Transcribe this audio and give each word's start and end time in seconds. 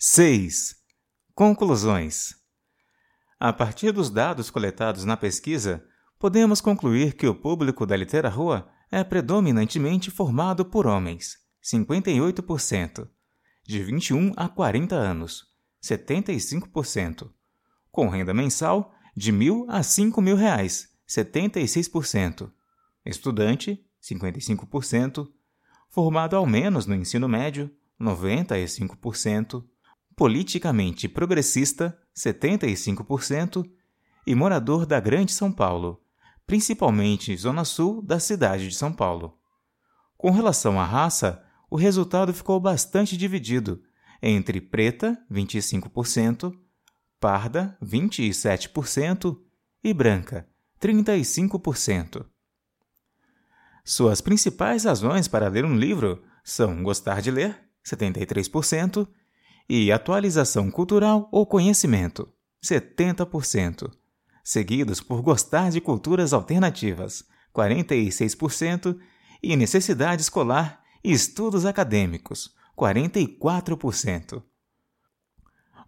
6. 0.00 0.76
Conclusões. 1.34 2.36
A 3.40 3.52
partir 3.52 3.90
dos 3.90 4.10
dados 4.10 4.48
coletados 4.48 5.04
na 5.04 5.16
pesquisa, 5.16 5.84
podemos 6.20 6.60
concluir 6.60 7.14
que 7.14 7.26
o 7.26 7.34
público 7.34 7.84
da 7.84 7.96
Rua 8.28 8.70
é 8.92 9.02
predominantemente 9.02 10.08
formado 10.08 10.64
por 10.64 10.86
homens, 10.86 11.38
58%, 11.60 13.08
de 13.64 13.82
21 13.82 14.34
a 14.36 14.48
40 14.48 14.94
anos, 14.94 15.48
75%, 15.82 17.28
com 17.90 18.08
renda 18.08 18.32
mensal 18.32 18.94
de 19.16 19.32
mil 19.32 19.66
a 19.68 19.82
cinco 19.82 20.22
mil 20.22 20.36
reais, 20.36 20.90
76%, 21.08 22.52
estudante, 23.04 23.84
55%, 24.00 25.28
formado 25.88 26.36
ao 26.36 26.46
menos 26.46 26.86
no 26.86 26.94
ensino 26.94 27.28
médio, 27.28 27.68
95%, 28.00 29.64
politicamente 30.18 31.08
progressista, 31.08 31.96
75%, 32.14 33.64
e 34.26 34.34
morador 34.34 34.84
da 34.84 34.98
Grande 34.98 35.30
São 35.32 35.50
Paulo, 35.50 36.02
principalmente 36.44 37.36
zona 37.36 37.64
sul 37.64 38.02
da 38.02 38.18
cidade 38.18 38.68
de 38.68 38.74
São 38.74 38.92
Paulo. 38.92 39.38
Com 40.16 40.32
relação 40.32 40.78
à 40.78 40.84
raça, 40.84 41.42
o 41.70 41.76
resultado 41.76 42.34
ficou 42.34 42.58
bastante 42.58 43.16
dividido 43.16 43.80
entre 44.20 44.60
preta, 44.60 45.16
25%, 45.30 46.52
parda, 47.20 47.78
27% 47.80 49.38
e 49.84 49.94
branca, 49.94 50.48
35%. 50.82 52.26
Suas 53.84 54.20
principais 54.20 54.84
razões 54.84 55.28
para 55.28 55.48
ler 55.48 55.64
um 55.64 55.76
livro 55.76 56.24
são 56.42 56.82
gostar 56.82 57.22
de 57.22 57.30
ler, 57.30 57.56
73%, 57.86 59.06
e 59.68 59.92
atualização 59.92 60.70
cultural 60.70 61.28
ou 61.30 61.46
conhecimento, 61.46 62.28
70%, 62.64 63.90
seguidos 64.42 65.00
por 65.00 65.20
gostar 65.20 65.70
de 65.70 65.80
culturas 65.80 66.32
alternativas, 66.32 67.24
46%, 67.54 68.98
e 69.42 69.56
necessidade 69.56 70.22
escolar 70.22 70.82
e 71.02 71.12
estudos 71.12 71.64
acadêmicos, 71.64 72.50
44%. 72.76 74.42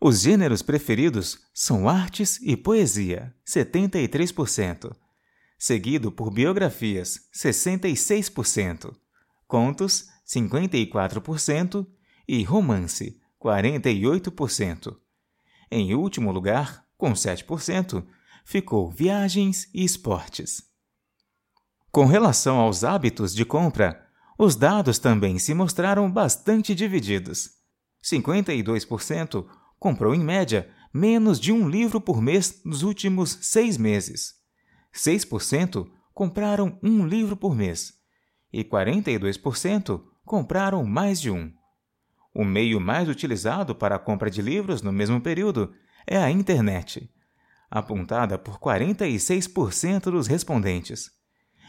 Os 0.00 0.20
gêneros 0.20 0.62
preferidos 0.62 1.39
são 1.53 1.89
artes 1.89 2.41
e 2.42 2.56
poesia, 2.56 3.34
73%, 3.47 4.94
seguido 5.59 6.11
por 6.11 6.33
biografias, 6.33 7.28
66%, 7.34 8.94
contos, 9.47 10.06
54% 10.27 11.87
e 12.27 12.42
romance, 12.42 13.19
48%. 13.42 14.96
Em 15.70 15.94
último 15.94 16.30
lugar, 16.30 16.84
com 16.96 17.12
7%, 17.12 18.05
ficou 18.44 18.91
viagens 18.91 19.69
e 19.72 19.84
esportes. 19.84 20.62
Com 21.91 22.05
relação 22.05 22.58
aos 22.58 22.84
hábitos 22.84 23.34
de 23.34 23.44
compra, 23.44 24.06
os 24.38 24.56
dados 24.56 24.98
também 24.98 25.38
se 25.38 25.55
mostraram 25.55 26.10
bastante 26.10 26.74
divididos. 26.74 27.50
52% 28.02 29.47
comprou, 29.78 30.14
em 30.14 30.20
média, 30.20 30.70
menos 30.92 31.38
de 31.38 31.52
um 31.52 31.69
livro 31.69 32.00
por 32.00 32.20
mês 32.20 32.60
nos 32.64 32.82
últimos 32.82 33.38
seis 33.42 33.77
meses. 33.77 34.34
6% 34.94 35.88
compraram 36.12 36.78
um 36.82 37.06
livro 37.06 37.36
por 37.36 37.54
mês. 37.54 37.92
E 38.52 38.64
42% 38.64 40.02
compraram 40.25 40.84
mais 40.84 41.20
de 41.20 41.30
um. 41.30 41.52
O 42.34 42.45
meio 42.45 42.81
mais 42.81 43.09
utilizado 43.09 43.75
para 43.75 43.97
a 43.97 43.98
compra 43.98 44.31
de 44.31 44.41
livros 44.41 44.83
no 44.83 44.92
mesmo 44.92 45.20
período 45.20 45.73
é 46.06 46.17
a 46.17 46.31
internet, 46.31 47.11
apontada 47.70 48.39
por 48.39 48.59
46% 48.59 50.11
dos 50.11 50.27
respondentes, 50.27 51.11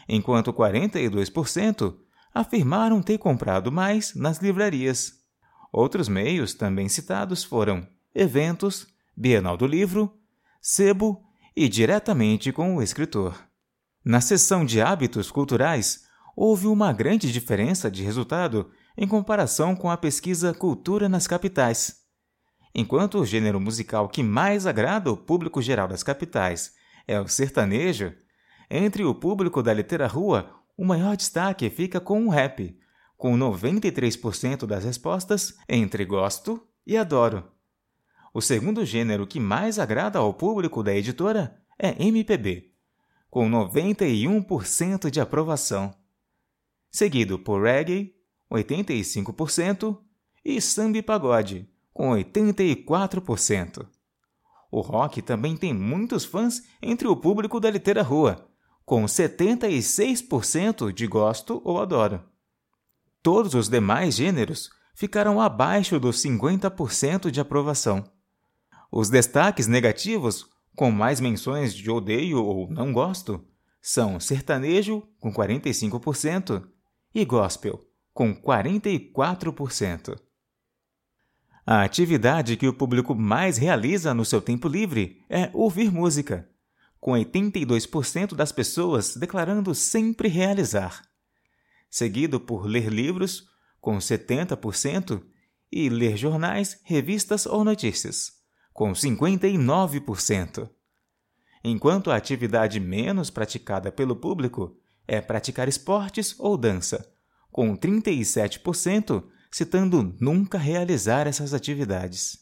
enquanto 0.08 0.52
42% 0.52 1.96
afirmaram 2.32 3.02
ter 3.02 3.18
comprado 3.18 3.70
mais 3.70 4.14
nas 4.14 4.38
livrarias. 4.38 5.14
Outros 5.72 6.08
meios 6.08 6.54
também 6.54 6.88
citados 6.88 7.42
foram 7.42 7.86
eventos, 8.14 8.86
Bienal 9.16 9.56
do 9.56 9.66
Livro, 9.66 10.12
Sebo 10.60 11.22
e 11.56 11.68
diretamente 11.68 12.52
com 12.52 12.76
o 12.76 12.82
escritor. 12.82 13.36
Na 14.04 14.20
seção 14.20 14.64
de 14.64 14.80
hábitos 14.80 15.30
culturais, 15.30 16.04
houve 16.36 16.66
uma 16.66 16.92
grande 16.92 17.32
diferença 17.32 17.90
de 17.90 18.02
resultado 18.02 18.70
em 18.96 19.06
comparação 19.06 19.74
com 19.74 19.90
a 19.90 19.96
pesquisa 19.96 20.52
Cultura 20.52 21.08
nas 21.08 21.26
Capitais. 21.26 22.02
Enquanto 22.74 23.18
o 23.18 23.26
gênero 23.26 23.60
musical 23.60 24.08
que 24.08 24.22
mais 24.22 24.66
agrada 24.66 25.10
o 25.10 25.16
público 25.16 25.60
geral 25.60 25.86
das 25.86 26.02
capitais 26.02 26.74
é 27.06 27.20
o 27.20 27.28
sertanejo, 27.28 28.14
entre 28.70 29.04
o 29.04 29.14
público 29.14 29.62
da 29.62 29.72
rua, 30.06 30.50
o 30.76 30.84
maior 30.84 31.16
destaque 31.16 31.68
fica 31.68 32.00
com 32.00 32.26
o 32.26 32.30
rap, 32.30 32.78
com 33.18 33.36
93% 33.36 34.66
das 34.66 34.84
respostas 34.84 35.54
entre 35.68 36.04
gosto 36.04 36.66
e 36.86 36.96
adoro. 36.96 37.44
O 38.32 38.40
segundo 38.40 38.84
gênero 38.84 39.26
que 39.26 39.38
mais 39.38 39.78
agrada 39.78 40.18
ao 40.18 40.32
público 40.32 40.82
da 40.82 40.94
editora 40.94 41.54
é 41.78 42.02
MPB, 42.02 42.72
com 43.28 43.48
91% 43.48 45.10
de 45.10 45.20
aprovação, 45.20 45.94
seguido 46.90 47.38
por 47.38 47.62
reggae, 47.62 48.14
85%, 48.52 49.98
e 50.44 50.60
samba 50.60 50.98
e 50.98 51.02
pagode, 51.02 51.68
com 51.92 52.10
84%. 52.10 53.86
O 54.70 54.80
rock 54.80 55.20
também 55.20 55.56
tem 55.56 55.74
muitos 55.74 56.24
fãs 56.24 56.62
entre 56.80 57.06
o 57.06 57.14
público 57.14 57.60
da 57.60 57.70
litera 57.70 58.02
rua, 58.02 58.48
com 58.84 59.04
76% 59.04 60.92
de 60.92 61.06
gosto 61.06 61.60
ou 61.64 61.80
adoro. 61.80 62.22
Todos 63.22 63.54
os 63.54 63.68
demais 63.68 64.16
gêneros 64.16 64.70
ficaram 64.94 65.40
abaixo 65.40 66.00
dos 66.00 66.22
50% 66.22 67.30
de 67.30 67.40
aprovação. 67.40 68.04
Os 68.90 69.08
destaques 69.08 69.66
negativos, 69.66 70.46
com 70.74 70.90
mais 70.90 71.20
menções 71.20 71.74
de 71.74 71.90
odeio 71.90 72.42
ou 72.42 72.68
não 72.70 72.92
gosto, 72.92 73.44
são 73.80 74.18
sertanejo, 74.18 75.02
com 75.20 75.32
45%, 75.32 76.66
e 77.14 77.24
gospel, 77.24 77.84
com 78.12 78.34
44%. 78.34 80.18
A 81.64 81.82
atividade 81.82 82.56
que 82.56 82.66
o 82.66 82.74
público 82.74 83.14
mais 83.14 83.56
realiza 83.56 84.12
no 84.12 84.24
seu 84.24 84.40
tempo 84.40 84.66
livre 84.66 85.24
é 85.30 85.48
ouvir 85.52 85.92
música, 85.92 86.48
com 86.98 87.12
82% 87.12 88.34
das 88.34 88.50
pessoas 88.50 89.16
declarando 89.16 89.74
sempre 89.74 90.28
realizar, 90.28 91.02
seguido 91.88 92.40
por 92.40 92.66
ler 92.66 92.88
livros, 92.88 93.48
com 93.80 93.96
70%, 93.98 95.22
e 95.72 95.88
ler 95.88 96.16
jornais, 96.18 96.78
revistas 96.84 97.46
ou 97.46 97.64
notícias, 97.64 98.32
com 98.74 98.92
59%. 98.92 100.68
Enquanto 101.64 102.10
a 102.10 102.16
atividade 102.16 102.78
menos 102.78 103.30
praticada 103.30 103.90
pelo 103.90 104.14
público 104.14 104.76
é 105.08 105.20
praticar 105.20 105.68
esportes 105.68 106.38
ou 106.38 106.58
dança, 106.58 107.10
com 107.52 107.76
37% 107.76 109.22
citando 109.50 110.16
nunca 110.18 110.56
realizar 110.56 111.26
essas 111.26 111.52
atividades. 111.52 112.38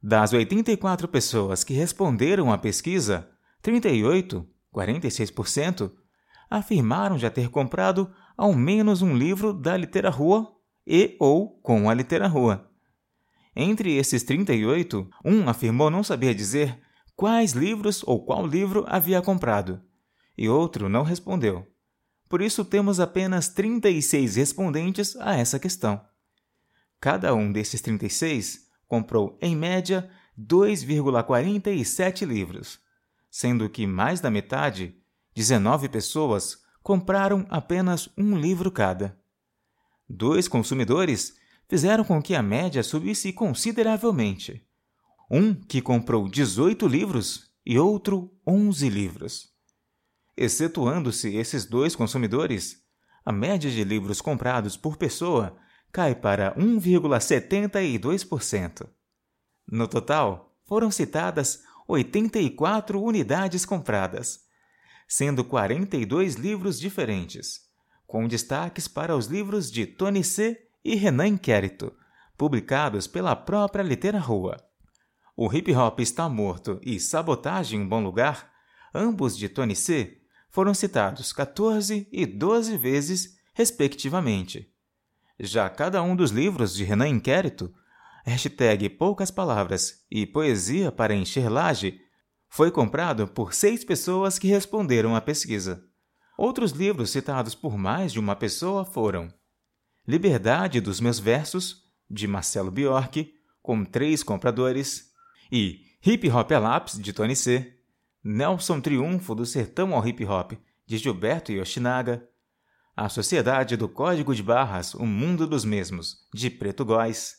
Das 0.00 0.32
84 0.32 1.08
pessoas 1.08 1.64
que 1.64 1.74
responderam 1.74 2.52
à 2.52 2.56
pesquisa, 2.56 3.28
38, 3.60 4.48
46%, 4.72 5.92
afirmaram 6.48 7.18
já 7.18 7.30
ter 7.30 7.48
comprado 7.48 8.12
ao 8.36 8.52
menos 8.54 9.02
um 9.02 9.16
livro 9.16 9.52
da 9.52 9.76
Rua 10.10 10.54
e 10.86 11.16
ou 11.20 11.60
com 11.60 11.90
a 11.90 12.26
Rua. 12.28 12.70
Entre 13.54 13.96
esses 13.96 14.22
38, 14.22 15.08
um 15.24 15.48
afirmou 15.48 15.90
não 15.90 16.02
saber 16.02 16.34
dizer 16.34 16.80
quais 17.14 17.52
livros 17.52 18.02
ou 18.06 18.24
qual 18.24 18.46
livro 18.46 18.84
havia 18.88 19.20
comprado, 19.20 19.80
e 20.36 20.48
outro 20.48 20.88
não 20.88 21.02
respondeu. 21.02 21.71
Por 22.32 22.40
isso, 22.40 22.64
temos 22.64 22.98
apenas 22.98 23.50
36 23.50 24.36
respondentes 24.36 25.14
a 25.16 25.36
essa 25.36 25.58
questão. 25.58 26.00
Cada 26.98 27.34
um 27.34 27.52
desses 27.52 27.82
36 27.82 28.68
comprou, 28.88 29.36
em 29.38 29.54
média, 29.54 30.08
2,47 30.40 32.24
livros, 32.24 32.78
sendo 33.30 33.68
que 33.68 33.86
mais 33.86 34.18
da 34.18 34.30
metade, 34.30 34.96
19 35.34 35.90
pessoas, 35.90 36.56
compraram 36.82 37.44
apenas 37.50 38.08
um 38.16 38.34
livro 38.34 38.70
cada. 38.70 39.14
Dois 40.08 40.48
consumidores 40.48 41.36
fizeram 41.68 42.02
com 42.02 42.22
que 42.22 42.34
a 42.34 42.42
média 42.42 42.82
subisse 42.82 43.30
consideravelmente. 43.34 44.66
Um 45.30 45.52
que 45.52 45.82
comprou 45.82 46.26
18 46.30 46.88
livros 46.88 47.50
e 47.66 47.78
outro 47.78 48.34
11 48.46 48.88
livros. 48.88 49.51
Excetuando-se 50.36 51.36
esses 51.36 51.66
dois 51.66 51.94
consumidores, 51.94 52.82
a 53.24 53.30
média 53.32 53.70
de 53.70 53.84
livros 53.84 54.20
comprados 54.20 54.76
por 54.76 54.96
pessoa 54.96 55.56
cai 55.92 56.12
para 56.14 56.54
1,72%. 56.56 58.88
No 59.70 59.86
total, 59.86 60.56
foram 60.64 60.90
citadas 60.90 61.62
84 61.86 63.00
unidades 63.00 63.64
compradas, 63.66 64.40
sendo 65.06 65.44
42 65.44 66.36
livros 66.36 66.80
diferentes, 66.80 67.60
com 68.06 68.26
destaques 68.26 68.88
para 68.88 69.14
os 69.14 69.26
livros 69.26 69.70
de 69.70 69.84
Tony 69.86 70.24
C. 70.24 70.58
e 70.82 70.94
Renan 70.94 71.28
Inquérito, 71.28 71.94
publicados 72.38 73.06
pela 73.06 73.36
própria 73.36 73.82
Litera 73.82 74.18
Rua. 74.18 74.56
O 75.36 75.52
Hip 75.52 75.74
Hop 75.74 76.00
Está 76.00 76.26
Morto 76.28 76.80
e 76.82 76.98
Sabotagem 76.98 77.80
um 77.80 77.88
Bom 77.88 78.02
Lugar, 78.02 78.50
ambos 78.94 79.36
de 79.36 79.48
Tony 79.48 79.76
C., 79.76 80.21
foram 80.52 80.74
citados 80.74 81.32
14 81.32 82.06
e 82.12 82.26
12 82.26 82.76
vezes, 82.76 83.38
respectivamente. 83.54 84.70
Já 85.40 85.68
cada 85.70 86.02
um 86.02 86.14
dos 86.14 86.30
livros 86.30 86.74
de 86.74 86.84
Renan 86.84 87.08
Inquérito, 87.08 87.72
hashtag 88.22 88.90
Poucas 88.90 89.30
Palavras 89.30 90.04
e 90.10 90.26
Poesia 90.26 90.92
para 90.92 91.14
Encher 91.14 91.50
Laje, 91.50 91.98
foi 92.50 92.70
comprado 92.70 93.26
por 93.26 93.54
seis 93.54 93.82
pessoas 93.82 94.38
que 94.38 94.46
responderam 94.46 95.16
à 95.16 95.22
pesquisa. 95.22 95.82
Outros 96.36 96.72
livros 96.72 97.08
citados 97.08 97.54
por 97.54 97.78
mais 97.78 98.12
de 98.12 98.20
uma 98.20 98.36
pessoa 98.36 98.84
foram 98.84 99.32
Liberdade 100.06 100.82
dos 100.82 101.00
Meus 101.00 101.18
Versos, 101.18 101.84
de 102.10 102.26
Marcelo 102.26 102.70
Bjork, 102.70 103.32
com 103.62 103.84
três 103.86 104.22
compradores, 104.22 105.12
e 105.50 105.80
Hip 106.04 106.30
Hop 106.30 106.50
Lápis, 106.50 106.98
de 106.98 107.12
Tony 107.12 107.34
C., 107.34 107.78
Nelson 108.24 108.80
Triunfo 108.80 109.34
do 109.34 109.44
Sertão 109.44 109.94
ao 109.94 110.06
Hip 110.06 110.24
Hop, 110.24 110.52
de 110.86 110.96
Gilberto 110.96 111.50
Yoshinaga, 111.50 112.28
A 112.96 113.08
Sociedade 113.08 113.76
do 113.76 113.88
Código 113.88 114.32
de 114.32 114.42
Barras, 114.42 114.94
O 114.94 115.04
Mundo 115.04 115.44
dos 115.44 115.64
Mesmos, 115.64 116.28
de 116.32 116.48
Preto 116.48 116.84
Góes, 116.84 117.34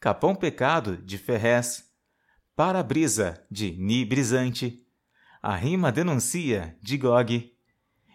Capão 0.00 0.34
Pecado, 0.34 0.96
de 0.96 1.18
Ferrez, 1.18 1.84
Para-Brisa, 2.56 3.44
de 3.50 3.72
Ni 3.72 4.04
Brisante, 4.04 4.86
A 5.42 5.54
Rima 5.56 5.92
Denuncia, 5.92 6.78
de 6.80 6.96
Gog, 6.96 7.52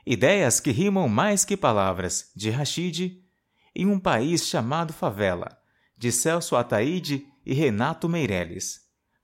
Ideias 0.03 0.59
que 0.59 0.71
Rimam 0.71 1.07
Mais 1.07 1.45
Que 1.45 1.55
Palavras, 1.55 2.31
de 2.35 2.49
Rashid, 2.49 3.23
e 3.75 3.85
Um 3.85 3.99
País 3.99 4.47
Chamado 4.47 4.93
Favela, 4.93 5.59
de 5.95 6.11
Celso 6.11 6.55
Ataíde 6.55 7.27
e 7.45 7.53
Renato 7.53 8.09
Meirelles. 8.09 8.81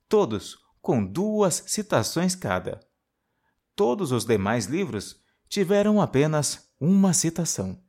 Todos 0.08 0.65
com 0.86 1.04
duas 1.04 1.64
citações 1.66 2.36
cada. 2.36 2.80
Todos 3.76 4.12
os 4.12 4.24
demais 4.24 4.68
livros 4.68 5.20
tiveram 5.50 6.00
apenas 6.00 6.70
uma 6.80 7.12
citação. 7.12 7.82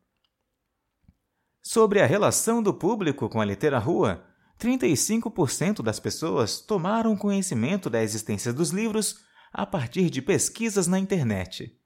Sobre 1.61 2.01
a 2.01 2.07
relação 2.07 2.63
do 2.63 2.73
público 2.73 3.29
com 3.29 3.39
a 3.39 3.45
literatura, 3.45 4.27
35% 4.59 5.83
das 5.83 6.01
pessoas 6.01 6.59
tomaram 6.59 7.15
conhecimento 7.15 7.91
da 7.91 8.03
existência 8.03 8.51
dos 8.51 8.71
livros 8.71 9.21
a 9.53 9.67
partir 9.67 10.09
de 10.09 10.23
pesquisas 10.23 10.87
na 10.87 10.99
internet. 10.99 11.79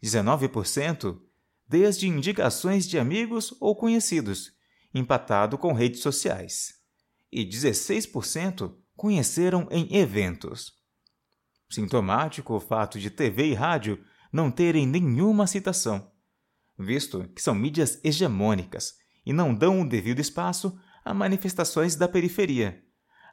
19% 0.00 1.18
desde 1.68 2.06
indicações 2.06 2.86
de 2.86 3.00
amigos 3.00 3.52
ou 3.58 3.74
conhecidos, 3.74 4.52
empatado 4.94 5.58
com 5.58 5.72
redes 5.72 6.02
sociais. 6.02 6.74
E 7.32 7.44
16% 7.44 8.85
conheceram 8.96 9.68
em 9.70 9.94
eventos. 9.94 10.72
Sintomático 11.68 12.54
o 12.54 12.60
fato 12.60 12.98
de 12.98 13.10
TV 13.10 13.48
e 13.48 13.54
rádio 13.54 14.02
não 14.32 14.50
terem 14.50 14.86
nenhuma 14.86 15.46
citação, 15.46 16.10
visto 16.78 17.28
que 17.34 17.42
são 17.42 17.54
mídias 17.54 18.00
hegemônicas 18.04 18.94
e 19.24 19.32
não 19.32 19.54
dão 19.54 19.82
o 19.82 19.88
devido 19.88 20.20
espaço 20.20 20.78
a 21.04 21.12
manifestações 21.12 21.96
da 21.96 22.08
periferia, 22.08 22.82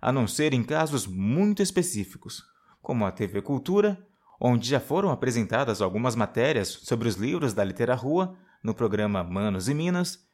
a 0.01 0.12
não 0.12 0.27
ser 0.27 0.54
em 0.54 0.63
casos 0.63 1.07
muito 1.07 1.62
específicos, 1.62 2.44
como 2.81 3.06
a 3.06 3.12
TV 3.12 3.42
Cultura, 3.42 4.06
onde 4.39 4.69
já 4.69 4.80
foram 4.80 5.10
apresentadas 5.10 5.81
algumas 5.81 6.15
matérias 6.15 6.68
sobre 6.68 7.07
os 7.07 7.15
livros 7.15 7.54
da 7.54 7.63
literatura 7.63 8.33
no 8.63 8.74
programa 8.74 9.24
Manos 9.24 9.69
e 9.69 9.74
Minas, 9.74 10.27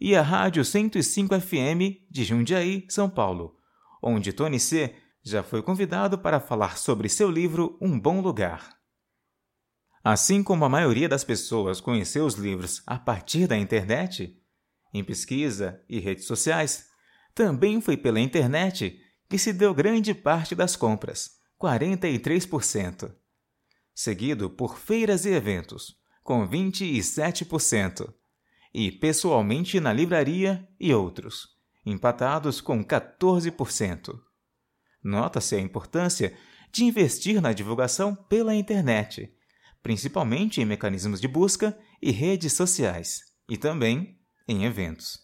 e 0.00 0.14
a 0.14 0.22
Rádio 0.22 0.64
105 0.64 1.40
FM 1.40 2.04
de 2.10 2.24
Jundiaí, 2.24 2.86
São 2.88 3.08
Paulo, 3.08 3.55
onde 4.02 4.32
Tony 4.32 4.60
C. 4.60 4.94
já 5.22 5.42
foi 5.42 5.62
convidado 5.62 6.18
para 6.18 6.40
falar 6.40 6.78
sobre 6.78 7.08
seu 7.08 7.30
livro 7.30 7.78
Um 7.80 7.98
Bom 7.98 8.20
Lugar. 8.20 8.76
Assim 10.02 10.42
como 10.42 10.64
a 10.64 10.68
maioria 10.68 11.08
das 11.08 11.24
pessoas 11.24 11.80
conheceu 11.80 12.24
os 12.24 12.34
livros 12.34 12.82
a 12.86 12.96
partir 12.96 13.46
da 13.48 13.56
internet, 13.56 14.40
em 14.94 15.02
pesquisa 15.02 15.82
e 15.88 15.98
redes 15.98 16.26
sociais, 16.26 16.86
também 17.34 17.80
foi 17.80 17.96
pela 17.96 18.20
internet 18.20 19.00
que 19.28 19.36
se 19.36 19.52
deu 19.52 19.74
grande 19.74 20.14
parte 20.14 20.54
das 20.54 20.76
compras, 20.76 21.32
43%, 21.60 23.12
seguido 23.94 24.48
por 24.48 24.78
feiras 24.78 25.24
e 25.24 25.30
eventos, 25.30 25.96
com 26.22 26.46
27%, 26.48 28.12
e 28.72 28.92
pessoalmente 28.92 29.80
na 29.80 29.92
livraria 29.92 30.68
e 30.78 30.94
outros, 30.94 31.55
empatados 31.86 32.60
com 32.60 32.84
14%. 32.84 34.18
Nota-se 35.02 35.54
a 35.54 35.60
importância 35.60 36.36
de 36.72 36.84
investir 36.84 37.40
na 37.40 37.52
divulgação 37.52 38.14
pela 38.14 38.54
internet, 38.54 39.32
principalmente 39.82 40.60
em 40.60 40.64
mecanismos 40.64 41.20
de 41.20 41.28
busca 41.28 41.78
e 42.02 42.10
redes 42.10 42.52
sociais, 42.54 43.20
e 43.48 43.56
também 43.56 44.18
em 44.48 44.64
eventos. 44.64 45.20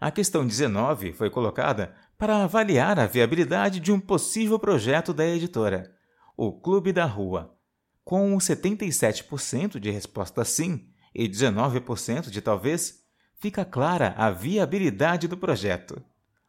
A 0.00 0.10
questão 0.10 0.44
19 0.44 1.12
foi 1.12 1.30
colocada 1.30 1.94
para 2.18 2.42
avaliar 2.42 2.98
a 2.98 3.06
viabilidade 3.06 3.78
de 3.78 3.92
um 3.92 4.00
possível 4.00 4.58
projeto 4.58 5.14
da 5.14 5.24
editora, 5.24 5.94
o 6.36 6.52
Clube 6.52 6.92
da 6.92 7.04
Rua, 7.04 7.56
com 8.04 8.36
77% 8.36 9.78
de 9.78 9.90
resposta 9.90 10.44
sim 10.44 10.88
e 11.14 11.28
19% 11.28 12.28
de 12.28 12.40
talvez 12.40 13.03
fica 13.44 13.62
clara 13.62 14.14
a 14.16 14.30
viabilidade 14.30 15.28
do 15.28 15.36
projeto. 15.36 16.02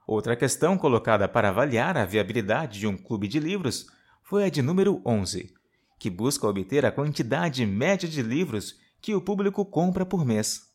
Outra 0.08 0.34
questão 0.34 0.78
colocada 0.78 1.28
para 1.28 1.50
avaliar 1.50 1.98
a 1.98 2.06
viabilidade 2.06 2.80
de 2.80 2.88
um 2.88 2.96
clube 2.96 3.28
de 3.28 3.38
livros 3.38 3.88
foi 4.24 4.46
a 4.46 4.50
de 4.50 4.62
número 4.62 5.02
11, 5.06 5.54
que 6.00 6.10
busca 6.10 6.48
obter 6.48 6.86
a 6.86 6.94
quantidade 6.94 7.66
média 7.66 8.08
de 8.08 8.22
livros 8.22 8.80
que 9.02 9.14
o 9.14 9.20
público 9.20 9.66
compra 9.66 10.06
por 10.06 10.24
mês. 10.24 10.74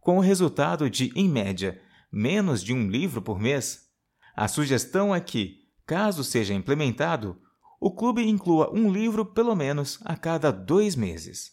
Com 0.00 0.18
o 0.18 0.20
resultado 0.20 0.90
de, 0.90 1.12
em 1.14 1.28
média, 1.28 1.80
menos 2.10 2.60
de 2.60 2.72
um 2.72 2.88
livro 2.88 3.22
por 3.22 3.38
mês, 3.38 3.88
a 4.34 4.48
sugestão 4.48 5.14
é 5.14 5.20
que, 5.20 5.68
caso 5.86 6.24
seja 6.24 6.52
implementado, 6.52 7.40
o 7.78 7.92
clube 7.92 8.28
inclua 8.28 8.72
um 8.74 8.90
livro 8.90 9.24
pelo 9.24 9.54
menos 9.54 10.00
a 10.04 10.16
cada 10.16 10.50
dois 10.50 10.96
meses. 10.96 11.52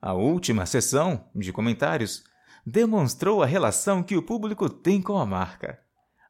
A 0.00 0.14
última 0.14 0.64
sessão 0.64 1.28
de 1.34 1.52
comentários 1.52 2.24
demonstrou 2.66 3.44
a 3.44 3.46
relação 3.46 4.02
que 4.02 4.16
o 4.16 4.22
público 4.22 4.68
tem 4.68 5.00
com 5.00 5.16
a 5.16 5.24
marca. 5.24 5.78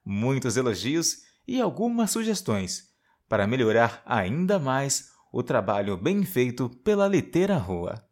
Muitos 0.05 0.59
elogios 0.59 1.23
e 1.49 1.59
algumas 1.59 2.11
sugestões 2.11 2.85
para 3.27 3.47
melhorar 3.47 4.03
ainda 4.05 4.59
mais 4.59 5.09
o 5.33 5.43
trabalho 5.43 5.97
bem 5.97 6.25
feito 6.25 6.69
pela 6.69 7.09
Litera 7.09 7.57
Rua. 7.57 8.06